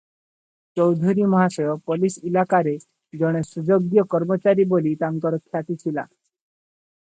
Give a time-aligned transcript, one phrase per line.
[0.77, 2.73] ଚୌଧୁରୀ ମହାଶୟ ପୋଲିସ ଇଲାକାରେ
[3.23, 6.11] ଜଣେ ସୁଯୋଗ୍ୟ କର୍ମଚାରୀ ବୋଲି ତାଙ୍କର ଖ୍ୟାତି ଥିଲା।